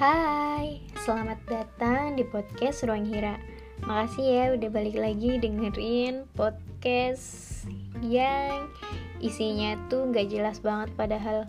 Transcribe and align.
Hai, 0.00 0.80
selamat 1.04 1.44
datang 1.44 2.16
di 2.16 2.24
podcast 2.24 2.88
Ruang 2.88 3.04
Hira. 3.04 3.36
Makasih 3.84 4.24
ya 4.32 4.44
udah 4.56 4.72
balik 4.72 4.96
lagi 4.96 5.36
dengerin 5.36 6.24
podcast 6.32 7.68
yang 8.00 8.72
isinya 9.20 9.76
tuh 9.92 10.08
gak 10.08 10.32
jelas 10.32 10.64
banget 10.64 10.88
padahal. 10.96 11.44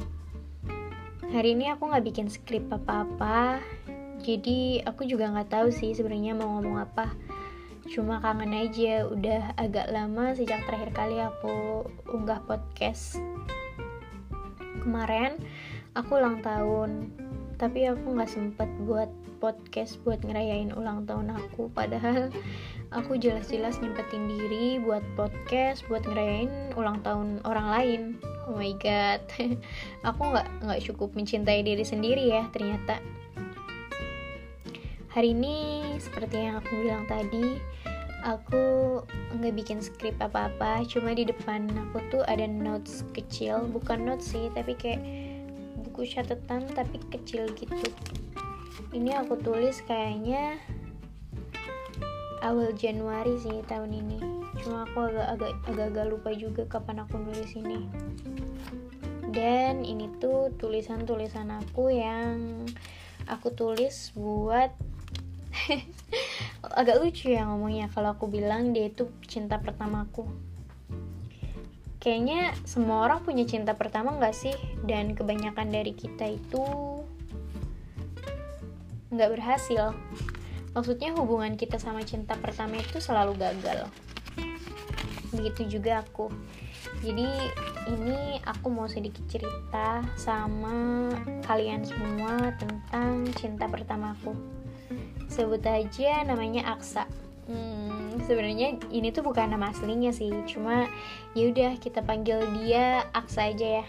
Hari 1.31 1.55
ini 1.55 1.71
aku 1.71 1.95
gak 1.95 2.03
bikin 2.03 2.27
skrip 2.27 2.67
apa-apa 2.67 3.63
Jadi 4.19 4.83
aku 4.83 5.07
juga 5.07 5.31
gak 5.31 5.47
tahu 5.47 5.71
sih 5.71 5.95
sebenarnya 5.95 6.35
mau 6.35 6.59
ngomong 6.59 6.91
apa. 6.91 7.07
Cuma 7.87 8.19
kangen 8.19 8.51
aja, 8.51 9.07
udah 9.07 9.55
agak 9.55 9.87
lama 9.95 10.35
sejak 10.35 10.59
terakhir 10.67 10.91
kali 10.91 11.23
aku 11.23 11.87
unggah 12.11 12.43
podcast. 12.43 13.15
Kemarin 14.83 15.39
aku 15.95 16.19
ulang 16.19 16.43
tahun 16.43 17.20
tapi 17.61 17.85
aku 17.85 18.17
nggak 18.17 18.33
sempet 18.33 18.65
buat 18.89 19.13
podcast 19.37 20.01
buat 20.01 20.17
ngerayain 20.25 20.73
ulang 20.73 21.05
tahun 21.05 21.29
aku. 21.37 21.69
Padahal 21.77 22.33
aku 22.89 23.21
jelas-jelas 23.21 23.77
nyempetin 23.77 24.25
diri 24.25 24.81
buat 24.81 25.05
podcast 25.13 25.85
buat 25.85 26.01
ngerayain 26.01 26.73
ulang 26.73 27.05
tahun 27.05 27.45
orang 27.45 27.67
lain. 27.69 28.01
Oh 28.49 28.57
my 28.57 28.73
god. 28.81 29.21
Aku 30.09 30.21
nggak 30.33 30.49
nggak 30.65 30.81
cukup 30.89 31.13
mencintai 31.13 31.61
diri 31.61 31.85
sendiri 31.85 32.33
ya 32.33 32.49
ternyata. 32.49 32.97
Hari 35.13 35.37
ini 35.37 35.85
seperti 36.01 36.39
yang 36.39 36.57
aku 36.57 36.71
bilang 36.81 37.03
tadi 37.05 37.59
aku 38.25 38.63
nggak 39.37 39.53
bikin 39.53 39.79
skrip 39.79 40.17
apa-apa. 40.17 40.81
Cuma 40.89 41.13
di 41.13 41.29
depan 41.29 41.69
aku 41.69 42.01
tuh 42.09 42.23
ada 42.25 42.49
notes 42.49 43.05
kecil. 43.13 43.69
Bukan 43.69 44.09
notes 44.09 44.33
sih 44.33 44.49
tapi 44.57 44.73
kayak 44.73 45.20
buku 46.01 46.17
catatan 46.17 46.65
tapi 46.73 46.97
kecil 47.13 47.45
gitu. 47.53 47.77
Ini 48.89 49.21
aku 49.21 49.37
tulis 49.37 49.85
kayaknya 49.85 50.57
awal 52.41 52.73
Januari 52.73 53.37
sih 53.37 53.61
tahun 53.69 53.93
ini. 54.01 54.17
Cuma 54.65 54.89
aku 54.89 55.13
agak-agak 55.13 55.53
agak-agak 55.69 56.05
lupa 56.09 56.29
juga 56.33 56.65
kapan 56.65 57.05
aku 57.05 57.21
nulis 57.21 57.53
ini. 57.53 57.85
Dan 59.29 59.85
ini 59.85 60.09
tuh 60.17 60.49
tulisan-tulisan 60.57 61.53
aku 61.53 61.93
yang 61.93 62.65
aku 63.29 63.53
tulis 63.53 64.09
buat 64.17 64.73
agak 66.81 66.97
lucu 66.97 67.29
ya 67.29 67.45
ngomongnya 67.45 67.93
kalau 67.93 68.17
aku 68.17 68.25
bilang 68.25 68.73
dia 68.73 68.89
itu 68.89 69.05
cinta 69.29 69.61
pertamaku 69.61 70.25
kayaknya 72.01 72.57
semua 72.65 73.05
orang 73.05 73.21
punya 73.21 73.45
cinta 73.45 73.77
pertama 73.77 74.17
gak 74.17 74.33
sih? 74.33 74.57
Dan 74.81 75.13
kebanyakan 75.13 75.69
dari 75.69 75.93
kita 75.93 76.33
itu 76.33 76.65
nggak 79.11 79.31
berhasil. 79.37 79.93
Maksudnya 80.71 81.11
hubungan 81.13 81.59
kita 81.59 81.77
sama 81.77 82.01
cinta 82.01 82.33
pertama 82.39 82.79
itu 82.79 82.97
selalu 83.03 83.37
gagal. 83.37 83.91
Begitu 85.35 85.77
juga 85.79 86.01
aku. 86.01 86.31
Jadi 87.03 87.27
ini 87.91 88.39
aku 88.47 88.71
mau 88.71 88.87
sedikit 88.87 89.21
cerita 89.27 90.01
sama 90.15 91.11
kalian 91.45 91.83
semua 91.83 92.55
tentang 92.55 93.29
cinta 93.35 93.67
pertamaku. 93.67 94.31
Sebut 95.27 95.61
aja 95.67 96.23
namanya 96.23 96.71
Aksa. 96.71 97.03
Hmm, 97.51 98.00
sebenarnya 98.25 98.77
ini 98.93 99.09
tuh 99.09 99.25
bukan 99.25 99.51
nama 99.51 99.69
aslinya 99.73 100.13
sih, 100.13 100.31
cuma 100.49 100.87
ya 101.33 101.49
udah 101.49 101.77
kita 101.81 102.01
panggil 102.05 102.41
dia 102.61 103.05
Aksa 103.11 103.49
aja 103.49 103.81
ya. 103.81 103.85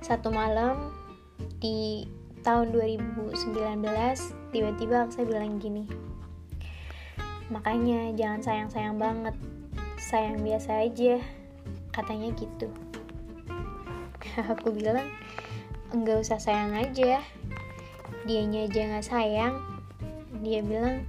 Satu 0.00 0.32
malam 0.32 0.92
di 1.62 2.08
tahun 2.40 2.72
2019 2.72 3.36
tiba-tiba 4.50 5.06
Aksa 5.06 5.24
bilang 5.24 5.60
gini. 5.60 5.84
Makanya 7.50 8.14
jangan 8.14 8.40
sayang-sayang 8.40 8.96
banget. 8.96 9.36
Sayang 9.98 10.40
biasa 10.40 10.86
aja. 10.86 11.18
Katanya 11.90 12.30
gitu. 12.38 12.70
Aku 14.54 14.70
bilang 14.70 15.10
enggak 15.90 16.22
usah 16.22 16.38
sayang 16.38 16.78
aja. 16.78 17.18
Dianya 18.24 18.68
aja 18.68 19.00
sayang, 19.00 19.56
dia 20.44 20.60
bilang, 20.60 21.08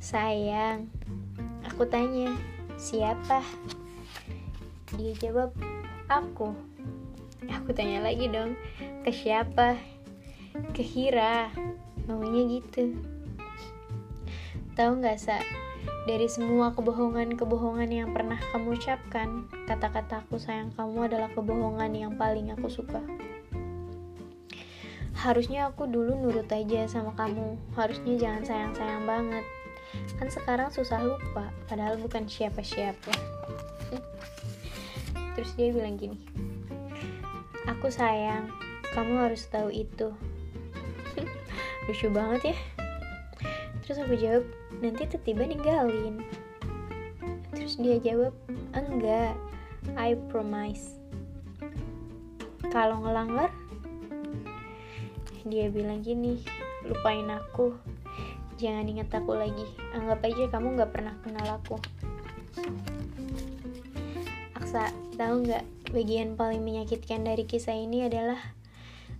sayang. 0.00 0.90
Aku 1.66 1.88
tanya, 1.88 2.32
siapa? 2.76 3.42
Dia 4.96 5.12
jawab, 5.18 5.52
aku. 6.06 6.52
Aku 7.48 7.70
tanya 7.72 8.04
lagi 8.04 8.28
dong, 8.28 8.56
ke 9.04 9.10
siapa? 9.12 9.76
Ke 10.72 10.82
Hira. 10.82 11.50
Ngomongnya 12.06 12.60
gitu. 12.60 12.96
Tahu 14.76 15.02
nggak, 15.02 15.18
Sa? 15.18 15.38
Dari 16.06 16.30
semua 16.30 16.70
kebohongan-kebohongan 16.74 17.90
yang 17.90 18.10
pernah 18.14 18.38
kamu 18.54 18.78
ucapkan, 18.78 19.50
kata-kata 19.66 20.22
aku 20.22 20.38
sayang 20.38 20.70
kamu 20.74 21.10
adalah 21.10 21.30
kebohongan 21.34 21.90
yang 21.94 22.12
paling 22.14 22.54
aku 22.54 22.70
suka 22.70 23.02
harusnya 25.16 25.72
aku 25.72 25.88
dulu 25.88 26.12
nurut 26.12 26.46
aja 26.52 26.84
sama 26.86 27.10
kamu 27.16 27.56
harusnya 27.72 28.14
jangan 28.20 28.42
sayang-sayang 28.44 29.04
banget 29.08 29.44
kan 30.16 30.28
sekarang 30.32 30.68
susah 30.72 31.02
lupa 31.02 31.50
padahal 31.70 32.00
bukan 32.00 32.26
siapa-siapa. 32.26 33.12
Terus 35.36 35.52
dia 35.56 35.68
bilang 35.68 36.00
gini 36.00 36.16
aku 37.66 37.90
sayang 37.90 38.48
kamu 38.94 39.28
harus 39.28 39.44
tahu 39.50 39.68
itu. 39.68 40.14
Lucu 41.90 42.08
banget 42.08 42.54
ya. 42.54 42.56
Terus 43.84 43.98
aku 44.02 44.14
jawab 44.16 44.44
nanti 44.80 45.04
tiba-tiba 45.06 45.44
ninggalin. 45.46 46.24
Terus 47.52 47.76
dia 47.76 48.00
jawab 48.00 48.32
enggak 48.72 49.36
I 49.94 50.16
promise. 50.32 50.96
Kalau 52.72 53.04
ngelanggar 53.04 53.52
dia 55.46 55.70
bilang 55.70 56.02
gini 56.02 56.42
lupain 56.82 57.30
aku 57.30 57.78
jangan 58.56 58.88
ingat 58.88 59.12
aku 59.12 59.36
lagi. 59.36 59.66
Anggap 59.92 60.24
aja 60.24 60.44
kamu 60.50 60.80
gak 60.80 60.92
pernah 60.92 61.14
kenal 61.22 61.46
aku. 61.60 61.76
Aksa 64.56 64.90
tahu 65.16 65.46
nggak 65.46 65.64
bagian 65.92 66.34
paling 66.34 66.64
menyakitkan 66.64 67.22
dari 67.22 67.44
kisah 67.44 67.76
ini 67.76 68.08
adalah 68.08 68.40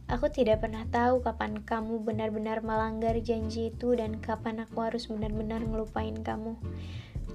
aku 0.08 0.32
tidak 0.32 0.64
pernah 0.64 0.84
tahu 0.88 1.22
kapan 1.22 1.62
kamu 1.62 2.02
benar-benar 2.02 2.64
melanggar 2.64 3.14
janji 3.20 3.70
itu 3.70 3.94
dan 3.94 4.18
kapan 4.18 4.64
aku 4.64 4.82
harus 4.82 5.06
benar-benar 5.06 5.62
ngelupain 5.62 6.16
kamu. 6.24 6.56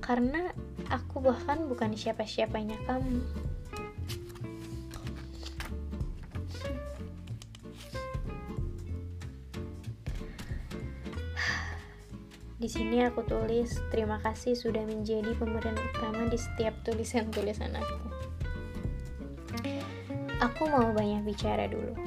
Karena 0.01 0.49
aku 0.89 1.21
bahkan 1.21 1.69
bukan 1.69 1.93
siapa-siapanya 1.93 2.81
kamu 2.89 3.21
Di 12.61 12.69
sini 12.69 13.01
aku 13.01 13.25
tulis 13.25 13.73
terima 13.89 14.21
kasih 14.21 14.53
sudah 14.53 14.85
menjadi 14.85 15.33
pemeran 15.33 15.73
utama 15.73 16.29
di 16.29 16.37
setiap 16.37 16.77
tulisan-tulisan 16.85 17.73
aku. 17.73 17.97
Aku 20.45 20.69
mau 20.69 20.93
banyak 20.93 21.25
bicara 21.25 21.65
dulu. 21.65 21.97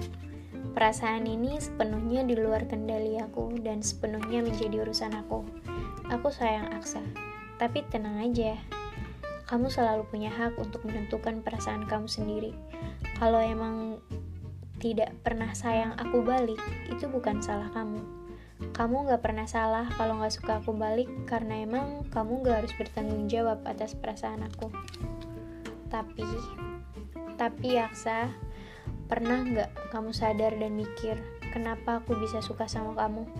Perasaan 0.70 1.26
ini 1.26 1.58
sepenuhnya 1.58 2.22
di 2.22 2.38
luar 2.38 2.70
kendali 2.70 3.18
aku 3.18 3.50
dan 3.66 3.82
sepenuhnya 3.82 4.46
menjadi 4.46 4.86
urusan 4.86 5.18
aku. 5.26 5.42
Aku 6.14 6.30
sayang 6.30 6.70
Aksa, 6.70 7.02
tapi 7.58 7.82
tenang 7.90 8.22
aja. 8.22 8.54
Kamu 9.50 9.66
selalu 9.66 10.06
punya 10.06 10.30
hak 10.30 10.54
untuk 10.62 10.86
menentukan 10.86 11.42
perasaan 11.42 11.82
kamu 11.90 12.06
sendiri. 12.06 12.54
Kalau 13.18 13.42
emang 13.42 13.98
tidak 14.78 15.18
pernah 15.26 15.50
sayang 15.50 15.98
aku 15.98 16.22
balik, 16.22 16.62
itu 16.86 17.10
bukan 17.10 17.42
salah 17.42 17.74
kamu 17.74 18.23
kamu 18.74 19.06
gak 19.06 19.22
pernah 19.22 19.46
salah 19.46 19.86
kalau 19.94 20.18
gak 20.18 20.34
suka 20.34 20.58
aku 20.58 20.74
balik 20.74 21.06
karena 21.30 21.62
emang 21.62 22.02
kamu 22.10 22.42
gak 22.42 22.66
harus 22.66 22.74
bertanggung 22.74 23.30
jawab 23.30 23.62
atas 23.70 23.94
perasaan 23.94 24.42
aku. 24.50 24.66
Tapi, 25.94 26.26
tapi 27.38 27.78
Aksa, 27.78 28.34
pernah 29.06 29.46
gak 29.46 29.94
kamu 29.94 30.10
sadar 30.10 30.58
dan 30.58 30.74
mikir 30.74 31.22
kenapa 31.54 32.02
aku 32.02 32.18
bisa 32.18 32.42
suka 32.42 32.66
sama 32.66 32.98
kamu? 32.98 33.30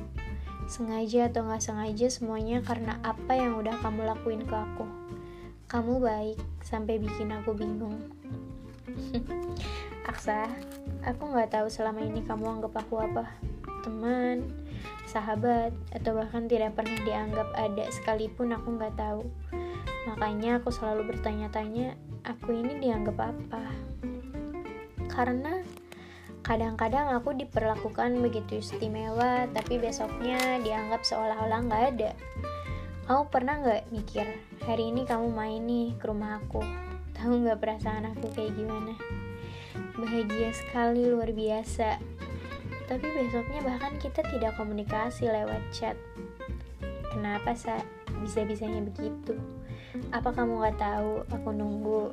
Sengaja 0.70 1.26
atau 1.26 1.50
gak 1.50 1.66
sengaja 1.66 2.06
semuanya 2.06 2.62
karena 2.62 3.02
apa 3.02 3.34
yang 3.34 3.58
udah 3.58 3.74
kamu 3.82 4.06
lakuin 4.06 4.46
ke 4.46 4.54
aku. 4.54 4.86
Kamu 5.66 5.98
baik 5.98 6.38
sampai 6.62 7.02
bikin 7.02 7.34
aku 7.34 7.58
bingung. 7.58 8.06
Aksa, 10.14 10.46
aku 11.02 11.34
gak 11.34 11.50
tahu 11.50 11.66
selama 11.66 12.06
ini 12.06 12.22
kamu 12.22 12.62
anggap 12.62 12.86
aku 12.86 13.02
apa. 13.02 13.34
Teman, 13.82 14.63
sahabat, 15.14 15.70
atau 15.94 16.18
bahkan 16.18 16.50
tidak 16.50 16.74
pernah 16.74 16.98
dianggap 17.06 17.48
ada 17.54 17.86
sekalipun 17.94 18.50
aku 18.50 18.74
nggak 18.74 18.98
tahu. 18.98 19.22
Makanya 20.10 20.58
aku 20.58 20.74
selalu 20.74 21.14
bertanya-tanya, 21.14 21.94
aku 22.26 22.50
ini 22.50 22.82
dianggap 22.82 23.30
apa? 23.30 23.62
Karena 25.06 25.62
Kadang-kadang 26.44 27.08
aku 27.08 27.32
diperlakukan 27.32 28.20
begitu 28.20 28.60
istimewa, 28.60 29.48
tapi 29.56 29.80
besoknya 29.80 30.60
dianggap 30.60 31.00
seolah-olah 31.00 31.60
nggak 31.64 31.84
ada. 31.96 32.12
Kamu 33.08 33.32
pernah 33.32 33.64
nggak 33.64 33.88
mikir, 33.88 34.28
hari 34.60 34.92
ini 34.92 35.08
kamu 35.08 35.32
main 35.32 35.64
nih 35.64 35.96
ke 35.96 36.04
rumah 36.04 36.44
aku? 36.44 36.60
Tahu 37.16 37.48
nggak 37.48 37.64
perasaan 37.64 38.12
aku 38.12 38.28
kayak 38.36 38.60
gimana? 38.60 38.92
Bahagia 39.96 40.52
sekali, 40.52 41.08
luar 41.08 41.32
biasa. 41.32 41.96
Tapi 42.84 43.06
besoknya 43.16 43.60
bahkan 43.64 43.96
kita 43.96 44.20
tidak 44.28 44.54
komunikasi 44.60 45.28
lewat 45.28 45.60
chat. 45.72 45.96
Kenapa, 47.10 47.56
Sa? 47.56 47.80
Bisa-bisanya 48.20 48.84
begitu. 48.84 49.36
Apa 50.10 50.34
kamu 50.34 50.60
gak 50.64 50.78
tahu 50.80 51.24
aku 51.30 51.48
nunggu? 51.54 52.12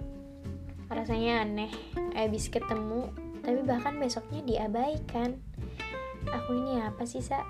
Rasanya 0.91 1.47
aneh, 1.47 1.71
habis 2.15 2.51
ketemu 2.51 3.09
tapi 3.41 3.59
bahkan 3.65 3.97
besoknya 3.97 4.41
diabaikan. 4.45 5.41
Aku 6.29 6.53
ini 6.53 6.77
apa 6.77 7.03
sih, 7.09 7.25
Sa? 7.25 7.41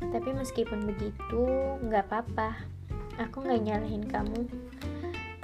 Tapi 0.00 0.32
meskipun 0.32 0.88
begitu, 0.88 1.44
nggak 1.84 2.08
apa-apa. 2.08 2.64
Aku 3.20 3.44
nggak 3.44 3.60
nyalahin 3.64 4.04
kamu. 4.08 4.48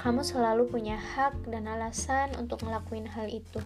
Kamu 0.01 0.21
selalu 0.25 0.67
punya 0.67 0.97
hak 0.97 1.47
dan 1.47 1.69
alasan 1.69 2.33
untuk 2.35 2.65
ngelakuin 2.65 3.07
hal 3.07 3.29
itu. 3.29 3.61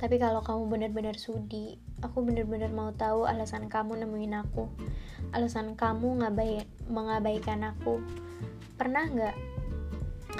Tapi 0.00 0.16
kalau 0.16 0.40
kamu 0.40 0.72
benar-benar 0.72 1.20
sudi, 1.20 1.76
aku 2.00 2.24
benar-benar 2.24 2.72
mau 2.72 2.88
tahu 2.96 3.28
alasan 3.28 3.68
kamu 3.68 4.00
nemuin 4.00 4.32
aku. 4.40 4.64
Alasan 5.36 5.76
kamu 5.76 6.24
ngabai 6.24 6.64
mengabaikan 6.88 7.60
aku. 7.68 8.00
Pernah 8.80 9.04
nggak 9.12 9.36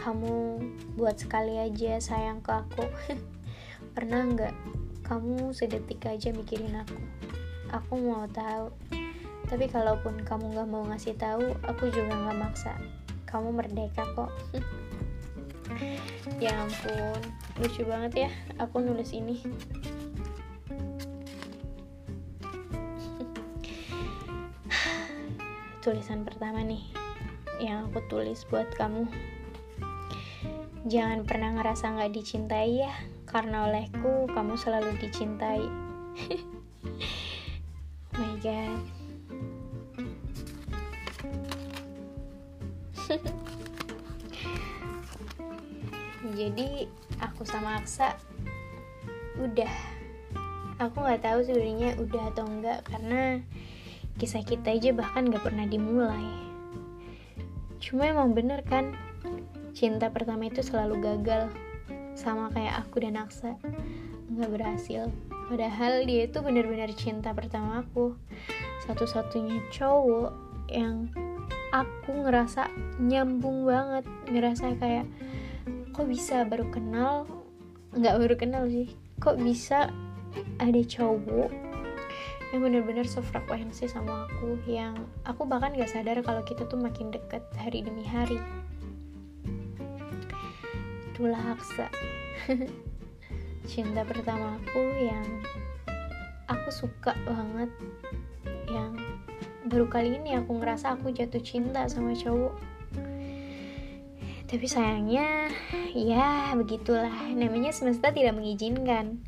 kamu 0.01 0.65
buat 0.97 1.21
sekali 1.21 1.61
aja 1.61 2.01
sayang 2.01 2.41
ke 2.41 2.57
aku? 2.57 2.89
Pernah 3.95 4.33
nggak 4.33 4.55
kamu 5.05 5.53
sedetik 5.53 6.09
aja 6.09 6.33
mikirin 6.33 6.81
aku? 6.81 6.97
Aku 7.69 8.01
mau 8.01 8.25
tahu. 8.33 8.73
Tapi 9.45 9.69
kalaupun 9.69 10.25
kamu 10.25 10.57
nggak 10.57 10.69
mau 10.73 10.89
ngasih 10.89 11.21
tahu, 11.21 11.53
aku 11.69 11.93
juga 11.93 12.17
nggak 12.17 12.39
maksa. 12.41 12.73
Kamu 13.29 13.53
merdeka 13.53 14.09
kok. 14.17 14.33
ya 16.41 16.57
ampun, 16.57 17.21
lucu 17.61 17.85
banget 17.85 18.25
ya 18.27 18.31
aku 18.57 18.81
nulis 18.81 19.13
ini. 19.13 19.45
Tulisan 25.85 26.25
pertama 26.25 26.65
nih 26.65 26.81
yang 27.61 27.93
aku 27.93 28.01
tulis 28.09 28.49
buat 28.49 28.73
kamu. 28.75 29.05
Jangan 30.89 31.29
pernah 31.29 31.53
ngerasa 31.61 31.93
nggak 31.93 32.17
dicintai 32.17 32.81
ya, 32.81 32.89
karena 33.29 33.69
olehku 33.69 34.25
kamu 34.33 34.57
selalu 34.57 34.97
dicintai. 34.97 35.61
oh 38.17 38.17
my 38.17 38.33
god. 38.41 38.81
Jadi 46.21 46.89
aku 47.21 47.43
sama 47.49 47.81
Aksa 47.81 48.17
udah. 49.41 49.73
Aku 50.81 50.97
nggak 51.01 51.25
tahu 51.25 51.45
sebenarnya 51.45 51.97
udah 52.01 52.23
atau 52.33 52.45
enggak 52.49 52.85
karena 52.89 53.45
kisah 54.17 54.45
kita 54.45 54.73
aja 54.73 54.93
bahkan 54.93 55.29
nggak 55.29 55.45
pernah 55.45 55.65
dimulai. 55.69 56.29
Cuma 57.81 58.09
emang 58.09 58.37
bener 58.37 58.61
kan 58.65 58.93
cinta 59.73 60.13
pertama 60.13 60.49
itu 60.49 60.61
selalu 60.61 61.01
gagal 61.01 61.49
sama 62.13 62.53
kayak 62.53 62.85
aku 62.85 63.01
dan 63.01 63.17
Aksa 63.17 63.57
nggak 64.31 64.51
berhasil 64.53 65.11
padahal 65.51 66.07
dia 66.07 66.31
itu 66.31 66.39
benar-benar 66.39 66.93
cinta 66.95 67.35
pertama 67.35 67.83
aku 67.83 68.15
satu-satunya 68.87 69.59
cowok 69.75 70.31
yang 70.71 71.11
aku 71.75 72.15
ngerasa 72.23 72.71
nyambung 73.03 73.67
banget 73.67 74.07
ngerasa 74.31 74.79
kayak 74.79 75.07
kok 75.91 76.07
bisa 76.07 76.47
baru 76.47 76.67
kenal? 76.71 77.27
Nggak 77.95 78.17
baru 78.19 78.35
kenal 78.39 78.65
sih. 78.71 78.95
Kok 79.19 79.43
bisa 79.43 79.91
ada 80.63 80.81
cowok 80.87 81.51
yang 82.51 82.67
benar-benar 82.67 83.07
sefrekuensi 83.07 83.87
sama 83.87 84.27
aku 84.27 84.59
yang 84.67 85.07
aku 85.23 85.47
bahkan 85.47 85.71
gak 85.71 85.87
sadar 85.87 86.19
kalau 86.19 86.43
kita 86.43 86.67
tuh 86.67 86.79
makin 86.79 87.15
deket 87.15 87.43
hari 87.55 87.83
demi 87.83 88.03
hari. 88.03 88.39
Itulah 91.15 91.55
Aksa 91.55 91.87
cinta 93.71 94.03
pertamaku 94.03 94.83
yang 94.99 95.27
aku 96.51 96.69
suka 96.75 97.15
banget 97.23 97.71
yang 98.67 98.99
baru 99.71 99.87
kali 99.87 100.19
ini 100.19 100.35
aku 100.35 100.59
ngerasa 100.59 100.99
aku 100.99 101.15
jatuh 101.15 101.43
cinta 101.43 101.87
sama 101.87 102.17
cowok 102.19 102.59
tapi 104.51 104.67
sayangnya 104.67 105.47
ya 105.95 106.51
begitulah 106.59 107.31
namanya 107.39 107.71
semesta 107.71 108.11
tidak 108.11 108.35
mengizinkan 108.35 109.23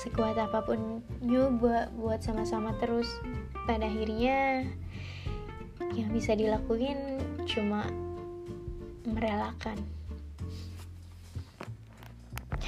sekuat 0.00 0.40
apa 0.40 0.64
pun 0.64 1.04
nyoba 1.20 1.92
buat 1.92 2.24
sama-sama 2.24 2.72
terus 2.80 3.04
pada 3.68 3.84
akhirnya 3.84 4.64
yang 5.92 6.08
bisa 6.16 6.32
dilakuin 6.32 7.20
cuma 7.44 7.84
merelakan 9.04 9.76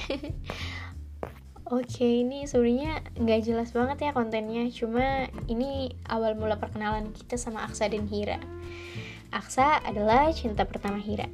Oke, 1.67 2.23
ini 2.23 2.47
sebenarnya 2.47 3.03
nggak 3.19 3.43
jelas 3.43 3.75
banget 3.75 4.07
ya 4.07 4.15
kontennya. 4.15 4.71
Cuma 4.71 5.27
ini 5.51 5.91
awal 6.07 6.39
mula 6.39 6.55
perkenalan 6.55 7.11
kita 7.11 7.35
sama 7.35 7.67
Aksa 7.67 7.91
dan 7.91 8.07
Hira. 8.07 8.39
Aksa 9.35 9.83
adalah 9.83 10.31
cinta 10.31 10.63
pertama 10.63 10.95
Hira. 10.95 11.27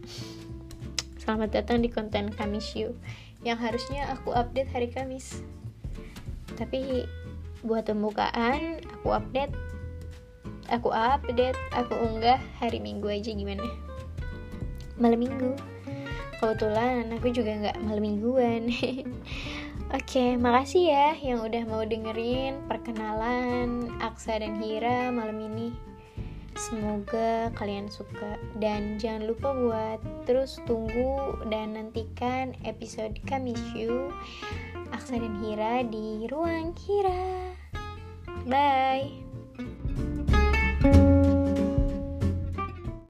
Selamat 1.24 1.56
datang 1.56 1.80
di 1.80 1.88
konten 1.88 2.36
Kamis 2.36 2.76
You 2.76 3.00
yang 3.48 3.56
harusnya 3.56 4.12
aku 4.12 4.36
update 4.36 4.68
hari 4.76 4.92
Kamis. 4.92 5.40
Tapi 6.60 7.08
buat 7.64 7.88
pembukaan 7.88 8.84
aku 9.00 9.16
update 9.16 9.56
aku 10.68 10.92
update, 10.92 11.56
aku 11.72 11.96
unggah 11.96 12.44
hari 12.60 12.84
Minggu 12.84 13.08
aja 13.08 13.32
gimana? 13.32 13.64
Malam 15.00 15.24
Minggu 15.24 15.56
kebetulan 16.44 17.08
aku 17.16 17.32
juga 17.32 17.56
nggak 17.56 17.78
malam 17.88 18.04
mingguan 18.04 18.68
Oke, 19.96 20.36
makasih 20.36 20.92
ya 20.92 21.16
yang 21.24 21.40
udah 21.40 21.64
mau 21.64 21.88
dengerin 21.88 22.68
perkenalan 22.68 23.96
Aksa 24.04 24.44
dan 24.44 24.60
Hira 24.60 25.08
malam 25.08 25.40
ini. 25.40 25.93
Semoga 26.64 27.52
kalian 27.60 27.92
suka 27.92 28.40
dan 28.56 28.96
jangan 28.96 29.28
lupa 29.28 29.52
buat 29.52 30.00
terus 30.24 30.64
tunggu 30.64 31.36
dan 31.52 31.76
nantikan 31.76 32.56
episode 32.64 33.20
You 33.76 34.16
Aksa 34.96 35.20
dan 35.20 35.44
Hira 35.44 35.84
di 35.84 36.24
Ruang 36.32 36.72
Hira. 36.80 37.52
Bye. 38.48 39.23